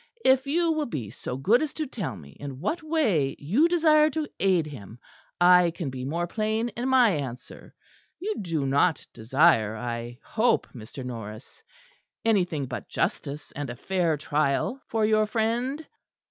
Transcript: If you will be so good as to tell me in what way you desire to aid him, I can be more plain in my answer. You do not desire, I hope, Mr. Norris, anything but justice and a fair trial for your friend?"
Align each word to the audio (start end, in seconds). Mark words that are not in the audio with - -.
If 0.25 0.47
you 0.47 0.71
will 0.71 0.87
be 0.87 1.11
so 1.11 1.37
good 1.37 1.61
as 1.61 1.75
to 1.75 1.85
tell 1.85 2.15
me 2.15 2.31
in 2.39 2.59
what 2.59 2.81
way 2.81 3.35
you 3.37 3.67
desire 3.67 4.09
to 4.09 4.27
aid 4.39 4.65
him, 4.65 4.97
I 5.39 5.69
can 5.75 5.91
be 5.91 6.05
more 6.05 6.25
plain 6.25 6.69
in 6.69 6.89
my 6.89 7.11
answer. 7.11 7.75
You 8.19 8.33
do 8.39 8.65
not 8.65 9.05
desire, 9.13 9.75
I 9.75 10.17
hope, 10.23 10.65
Mr. 10.73 11.05
Norris, 11.05 11.61
anything 12.25 12.65
but 12.65 12.89
justice 12.89 13.51
and 13.51 13.69
a 13.69 13.75
fair 13.75 14.17
trial 14.17 14.81
for 14.87 15.05
your 15.05 15.27
friend?" 15.27 15.85